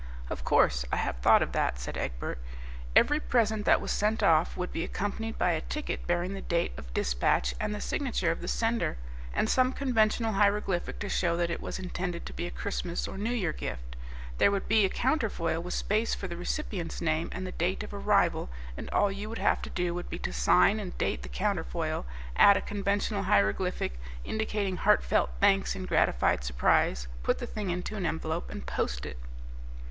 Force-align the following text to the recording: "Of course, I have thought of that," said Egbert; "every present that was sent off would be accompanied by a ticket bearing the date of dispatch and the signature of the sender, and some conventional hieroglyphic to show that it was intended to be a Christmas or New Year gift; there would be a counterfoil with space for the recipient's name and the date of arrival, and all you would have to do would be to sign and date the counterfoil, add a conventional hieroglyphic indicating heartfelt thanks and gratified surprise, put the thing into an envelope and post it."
"Of 0.31 0.43
course, 0.43 0.83
I 0.91 0.95
have 0.95 1.17
thought 1.17 1.43
of 1.43 1.51
that," 1.51 1.77
said 1.77 1.95
Egbert; 1.95 2.39
"every 2.95 3.19
present 3.19 3.65
that 3.67 3.79
was 3.79 3.91
sent 3.91 4.23
off 4.23 4.57
would 4.57 4.71
be 4.73 4.83
accompanied 4.83 5.37
by 5.37 5.51
a 5.51 5.61
ticket 5.61 6.07
bearing 6.07 6.33
the 6.33 6.41
date 6.41 6.71
of 6.75 6.91
dispatch 6.91 7.53
and 7.59 7.75
the 7.75 7.79
signature 7.79 8.31
of 8.31 8.41
the 8.41 8.47
sender, 8.47 8.97
and 9.31 9.47
some 9.47 9.71
conventional 9.71 10.33
hieroglyphic 10.33 10.97
to 11.01 11.07
show 11.07 11.37
that 11.37 11.51
it 11.51 11.61
was 11.61 11.77
intended 11.77 12.25
to 12.25 12.33
be 12.33 12.47
a 12.47 12.49
Christmas 12.49 13.07
or 13.07 13.15
New 13.15 13.29
Year 13.29 13.53
gift; 13.53 13.95
there 14.39 14.49
would 14.49 14.67
be 14.67 14.85
a 14.85 14.89
counterfoil 14.89 15.61
with 15.61 15.75
space 15.75 16.15
for 16.15 16.27
the 16.27 16.35
recipient's 16.35 16.99
name 16.99 17.29
and 17.31 17.45
the 17.45 17.51
date 17.51 17.83
of 17.83 17.93
arrival, 17.93 18.49
and 18.75 18.89
all 18.89 19.11
you 19.11 19.29
would 19.29 19.37
have 19.37 19.61
to 19.61 19.69
do 19.69 19.93
would 19.93 20.09
be 20.09 20.17
to 20.17 20.33
sign 20.33 20.79
and 20.79 20.97
date 20.97 21.21
the 21.21 21.29
counterfoil, 21.29 22.07
add 22.37 22.57
a 22.57 22.61
conventional 22.61 23.21
hieroglyphic 23.21 23.99
indicating 24.25 24.77
heartfelt 24.77 25.29
thanks 25.39 25.75
and 25.75 25.87
gratified 25.87 26.43
surprise, 26.43 27.07
put 27.21 27.37
the 27.37 27.45
thing 27.45 27.69
into 27.69 27.95
an 27.95 28.07
envelope 28.07 28.49
and 28.49 28.65
post 28.65 29.05
it." 29.05 29.19